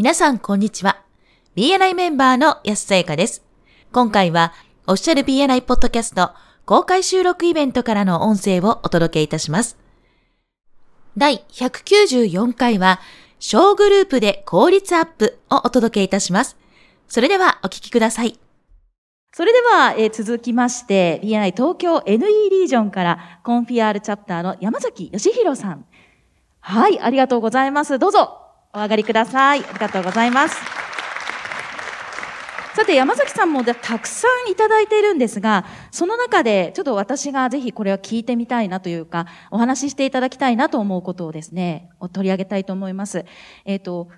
[0.00, 1.02] 皆さん、こんにちは。
[1.56, 3.44] BNI メンバーの安さやかです。
[3.92, 4.54] 今回は、
[4.86, 6.30] オフィシャル BNI ポッドキャスト
[6.64, 9.76] 公開収録イベントからの音声をお届けいたします。
[11.18, 12.98] 第194回は、
[13.40, 16.56] 小グループで効率アップをお届けいたします。
[17.06, 18.38] それではお聞きください。
[19.34, 25.84] それでは、えー、続きまして、BNI 東京 NE リージョンからコンフィアールチャプターの山崎義弘さん。
[26.60, 27.98] はい、ありがとうございます。
[27.98, 29.64] どうぞ、お上がりください。
[29.64, 30.54] ありがとうございます。
[32.76, 43.24] さて、山崎さんもたくさんいただいているんですが、その中で、ちょっと私がぜひこれは聞いてみたいなというか、お話ししていただきたいなと思うことをですね、取り上げたいと思います。
[43.64, 44.08] えっ、ー、と、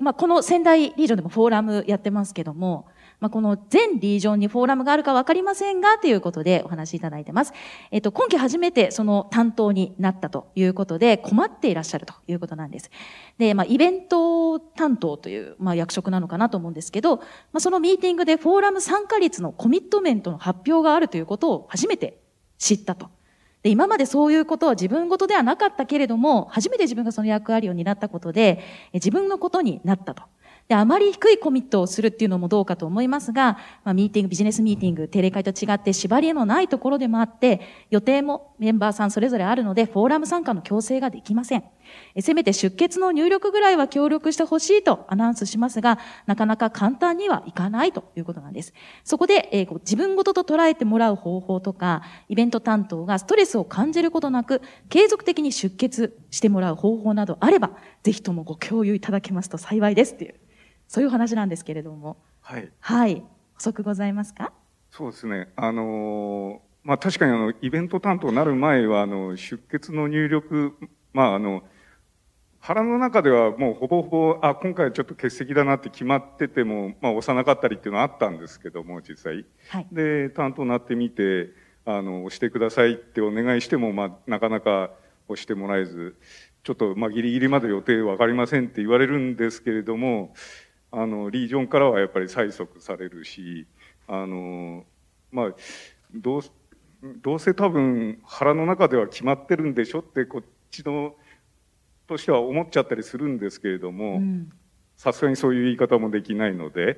[0.00, 2.86] まあ、この仙台リージョンでもフォーラムやってますけども、
[3.22, 7.52] まあ、この全リージョンにフォーラムがあるかわかりませんが、ということでお話しいただいてます。
[7.92, 12.90] えっ、と、今期初めてその担当になったということで、困っていらっしゃるということなんです。
[13.38, 17.22] で、まあ、イベント担当という、まあ、役職なのかなと思うんですけど、ま
[17.58, 22.18] あ、そのミーティングでフォーラム参加率のコミットメントの発表があるということを初めて
[22.58, 23.08] 知ったと。
[23.62, 28.58] で、今までそういうことは自分事ではなかったけれども、初めて自分がその役割を担ったことで、
[28.92, 30.24] 自分のことになったと。
[30.68, 37.60] で、あまり低いコミットをするっていうのもどうかと思いますが、まあ、ミーティング、ビジネスミーティング、定例会と違って縛りのないところでもあって、
[37.90, 41.64] 予定もメンバーさんそれぞれあるので、フォーラム参加の強制ができません。
[42.20, 48.72] せめて出欠の入力ぐらいは協力してほしいとアナウンスしますが、なかなか簡単にはいかないということなんです。
[49.04, 57.70] そこで、えー、自分ごとと捉えてもらう方法とか、イベント担当がストレスを感じることなく、継続的に出欠してもらう方法などあれば、
[58.02, 60.34] ぜひともご共有いただけますと幸いですっていう。
[60.88, 62.16] そういう話なんですけれども。
[62.40, 62.70] はい。
[62.80, 63.22] はい。
[63.54, 64.52] 補足ございますか？
[64.90, 65.48] そうですね。
[65.56, 70.74] あのー、まあ確かにあの、イベント担当になる前は、あの、出血の入力、
[71.12, 71.62] まああの、
[72.60, 79.44] 腹の中ではもうほぼほぼ、あ、今回ちょっと欠席だなって決まってても、まあ押さなかったりっていうのはあったんですけども、実際。
[79.68, 79.86] はい。
[79.90, 81.50] で、担当になってみて、
[81.84, 84.90] あの、押してくださいってお願いしても、まあなかなか
[85.28, 86.16] 押してもらえず、
[86.62, 90.32] ちょっとまあギリギリまで予定わかりませんって言われるんですけれども、
[90.92, 93.66] あの、リージョンからはやっぱり催促されるし、
[94.06, 94.84] あの、
[95.32, 95.54] まあ、
[96.14, 96.42] どう、
[97.22, 101.14] どうせ多分腹の中では決まってるんでしょってこっちの
[102.08, 104.20] としては思っちゃったりするんですけれども、
[104.96, 106.96] さすがにそういう言い方もできないので、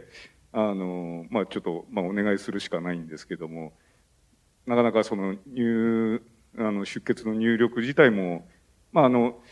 [0.52, 3.74] あの、まあちょっと、まあお願いするしかないんですけども、
[4.66, 6.22] なかなかその入、
[6.56, 8.48] あの出血の入力自体も、
[8.92, 9.42] まああの、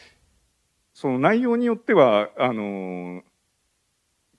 [0.95, 3.23] その内容によっては、あの、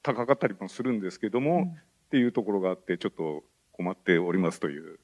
[0.01, 1.75] 高かったりもするんですけども、うん、っ
[2.11, 4.99] ていうところがあってちょっと困っておりますという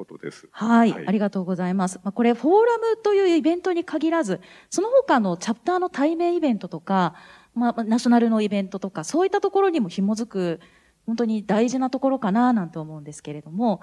[0.00, 0.48] ことです。
[0.50, 2.00] はい、はい、ありがとうございます。
[2.02, 4.40] まあ、これフォーラムというイベントに限らず、
[4.70, 7.14] その他のチャプターの対面イベントとか、
[7.54, 10.60] まあ、ナショナルのイベントとか、そういったところにも紐づく、
[11.06, 13.80] 本当に大事なところかななんて思うんですけれども、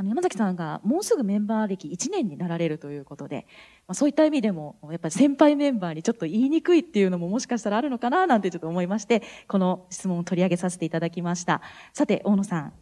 [0.00, 3.46] あの山崎さんがもうすぐメンバー歴1年になられるということで、
[3.88, 11.62] まあ、そういった意味でもやっぱり先輩メンバーにちょっと言いにくいっていうのももしかしたらあるのかななんてちょっと思いましてこの質問を取り上げさせていただきました
[11.92, 12.72] さて大野さん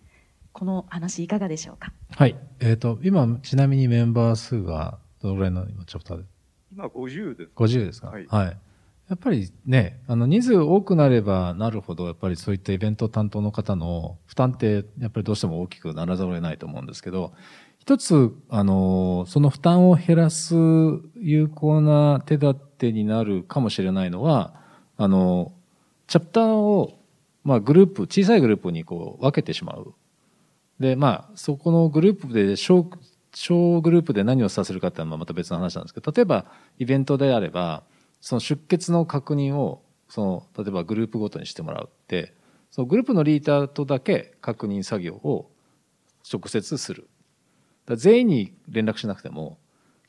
[0.52, 1.92] この話いかがでしょうか？
[2.18, 2.36] はい。
[2.60, 6.24] えっ、ー、と今ちなみにメンバー数がどのぐらいの今チャプターで？
[6.72, 7.50] 今50です。
[7.54, 8.08] 50ですか？
[8.08, 8.46] はい、はい。
[9.10, 17.34] やっぱりね、あの人数多くなればなるほど、やっぱりそういったイベント担当の方の負担って、やっぱりどうしても大きくならざるを得ないと思うんですけど、
[17.80, 20.54] 一つ、あの、その負担を減らす
[21.16, 24.54] 有効な手立てになるかもしれないのは、
[24.96, 25.52] あの、
[26.06, 26.98] チャプターを、
[27.44, 29.92] まあグループ、小さいグループにこう分けてしまう。
[30.80, 32.90] で、まあ、そこのグループで小、
[33.32, 36.46] 小グループで何をさせるかっていうのはまた別の話なんですけど、例えば
[36.78, 37.82] イベントであれば、
[38.20, 40.20] その出欠の確認をそ
[40.56, 42.34] の例えばグループごとにしてもらうって
[42.70, 45.50] そのグループのリーダーとだけ確認作業を
[46.32, 47.08] 直接する。
[47.94, 49.58] 全員に連絡しなくても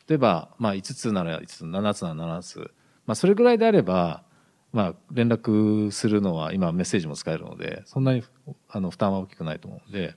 [0.08, 2.72] 例えばまあ5つなら5つ7つなら7つ、
[3.06, 4.24] まあ、それぐらいであれば
[4.74, 8.24] まあ連絡するのは今メッセージも使えるのでそんなに
[8.68, 10.16] あの負担は大きくないと思うので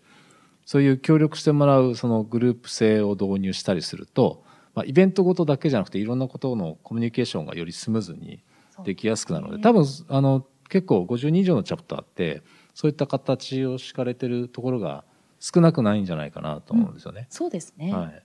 [0.65, 8.43] そういう協力してもらうそのグループ性を導入したりするとまあ、イベントごとだけじゃなくていろんなことのコミュニケーションがよりスムーズに
[8.85, 12.43] できやすくなるので、ね、多分あの結構52以上のチャプターって
[12.75, 15.05] そういった形を敷かれてるところが
[15.41, 17.23] 少なくないんじゃないかなと思うんですよね。
[17.23, 18.25] うん、そうですね、はい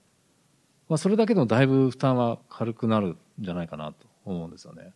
[0.88, 4.94] まあ、それだけでもだいぶ負担は軽くなるんじゃないかなと思うんですよね。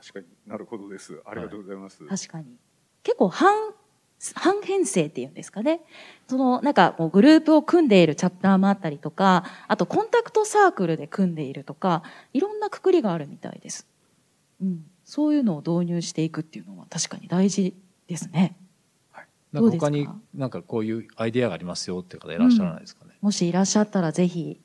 [0.00, 1.20] 確かになるほどです。
[1.26, 2.02] ありがとうございます。
[2.02, 2.56] はい、確かに
[3.02, 3.52] 結構半
[4.34, 5.80] 半編成っていうんですかね。
[6.26, 13.86] その、なんか、グループを組んでいるチャプターもあったりとか、あとコンタクトサークルで組んでいるとか、いろんなくくりがあるみたいです。
[14.60, 14.84] うん。
[15.04, 17.74] そういうのを導入していくっていうのは確かに大事
[18.08, 18.56] ですね。
[19.52, 23.12] なんか他になんかこういうアイデアがありますよっていう方いらっしゃらないですかね。
[23.22, 24.60] もしいらっしゃったらぜひ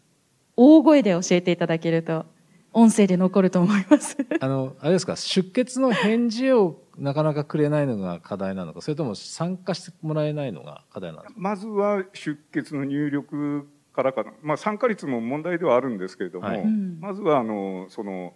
[0.58, 2.26] 大声で教えていただけると
[2.74, 4.18] 音声で残ると思います。
[4.40, 11.30] あの、あれですか、出血の返事をなかなかくれないのが課題なのか、それとも参加してもらえないのが課題なのか？
[11.36, 18.34] まずは出血の入力からかな、まあ、参加率も問題ではあるんですけれども、はいうんまずはあのその、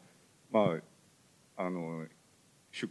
[0.51, 0.75] ま
[1.57, 2.05] あ、あの
[2.71, 2.89] 出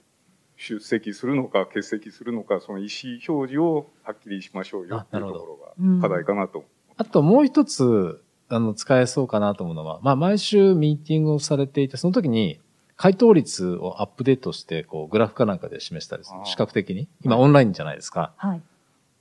[0.56, 6.64] 出席するのか欠席するのかその意思表示をはっきりしましょうよあっていうとこうんろが課題かなと。
[6.96, 12.60] あともう一つ、あの、使えそうかなと思うのは、まあ、毎週ミーティングをされていて、その時に、
[12.96, 17.08] 回答率をアップデートして、こう、グラフかなんかで示したりする視覚的に。
[17.22, 18.32] 今、オンラインじゃないですか。
[18.37, 18.62] はい。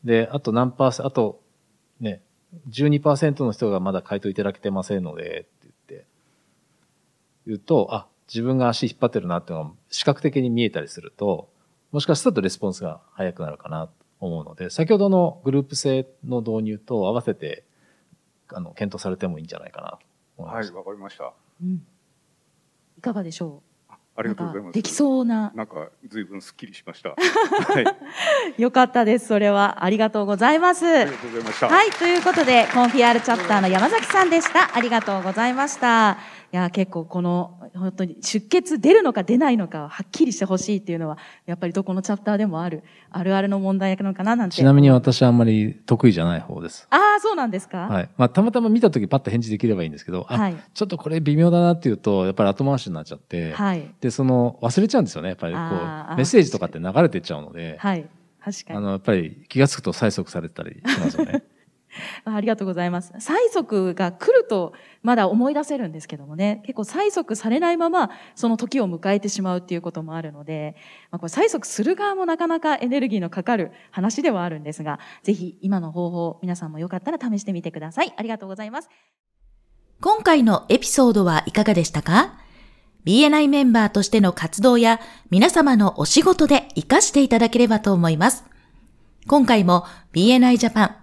[0.06, 1.42] で、あと何パーセント、あと、
[2.00, 2.22] ね、
[2.70, 6.06] 12%の人がまだ回答いただけてませんので、って言って、
[7.48, 11.50] 言うと、あ、自分が足引っ張ってるなっていうのが視覚的に見えたりすると、
[11.92, 17.64] もしかしたらレスポンスが早くなるかなと思うので、先ほどのグループ制の導入と合わせて、
[18.54, 20.00] あの、検討されてもいいんじゃないかなと
[20.38, 20.78] 思いはい、ました。
[20.78, 21.34] わかりました。
[21.62, 21.86] うん。
[22.98, 23.62] いかがでしょ
[24.18, 24.74] あうりがとうございます。
[24.74, 25.52] できそうな。
[25.56, 27.10] なんか随分すっきりしました。
[27.18, 27.86] はい、
[28.58, 29.28] よかったです。
[29.28, 29.84] それは。
[29.84, 30.86] ありがとうございます。
[30.86, 31.68] ありがとうございました。
[31.68, 31.92] はい。
[31.92, 34.76] ということで、コンフィアールチャプターの山崎さんでした。
[34.76, 36.18] ありがとうございました。
[36.54, 44.56] いや、結構この、本当に出血出るのか出ないのかをはっきりしてほしいっていうのは、やっぱりどこのチャプターでもある、あるあるの問題なのかななんて。
[44.56, 46.88] ちなみに私はあんまり得意じゃない方です。
[46.92, 48.10] ああ、そうなんですかはい。
[48.18, 50.56] まあ、たまたま見たときパッと返事できればいいんですけど、あ、はい。
[50.74, 53.94] ちょっとこれ微妙だなっていうと、やっぱり後回しになっちゃって、はい。
[54.00, 55.30] で、その、忘れちゃうんですよね。
[55.30, 58.08] やっぱりこう、メッセージとかって流れてっちゃうので、はい。
[58.46, 58.78] 確かに。
[58.78, 61.44] あの、やっぱり気がつくと催促されてたりしますよね。
[62.26, 63.14] あありがとうございます。
[63.14, 70.76] 催促が来るとまだ思い出せるんですけどもね、結構催促されないままその時を迎えてしまうっていうこともあるので、
[71.10, 78.14] まあ、これ催促する側もなかなかエネルギーのかかる話ではあるんですが、ぜひ今の方法皆さんもよかったら試してみてください。
[78.18, 78.90] ありがとうございます。
[80.02, 82.45] 今回のエピソードはいかがでしたか？
[83.06, 85.00] ?BNI メンバーとしての活動や
[85.30, 88.44] 皆様のお仕事で活かしていただければと思います。
[89.28, 90.96] 今回も BNI ジャパン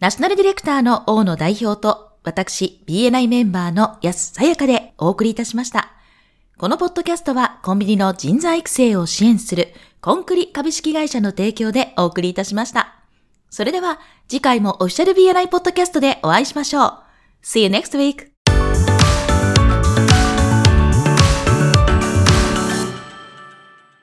[0.00, 5.92] ナショナルディレクターの大野代表と私 BNI メンバーの安さやかでお送りいたしました。
[6.56, 9.68] このポッドキャストはコンビニの人材育成を支援する
[10.00, 12.96] コンクリ株式会社の提供でお送りいたしました。
[13.50, 16.98] それでは次回もオフィシャル BNI ポッドキャストでお会いしましょう。
[17.42, 18.37] See you next week!